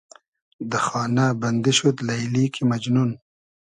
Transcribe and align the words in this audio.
دۂ 0.69 0.77
خانۂ 0.85 1.25
بئندی 1.39 1.71
شود 1.77 1.97
لݷلی 2.07 2.43
کی 2.53 2.61
مئجنون 2.69 3.09